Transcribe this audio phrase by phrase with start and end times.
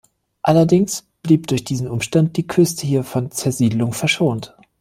[0.41, 4.55] Allerdings blieb durch diesen Umstand die Küste hier von Zersiedelung verschont.